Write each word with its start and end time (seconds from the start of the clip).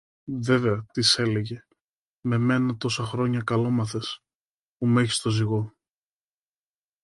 Βέβαια, 0.25 0.85
της 0.91 1.17
έλεγε, 1.17 1.63
με 2.21 2.37
μένα 2.37 2.77
τόσα 2.77 3.03
χρόνια 3.03 3.41
καλόμαθες, 3.43 4.23
που 4.77 4.87
μ' 4.87 4.97
έχεις 4.97 5.15
στο 5.15 5.29
ζυγό 5.29 5.73